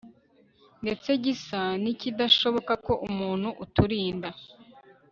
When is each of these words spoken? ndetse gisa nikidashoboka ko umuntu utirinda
ndetse 0.83 1.09
gisa 1.23 1.59
nikidashoboka 1.81 2.73
ko 2.85 2.93
umuntu 3.07 3.49
utirinda 3.63 4.29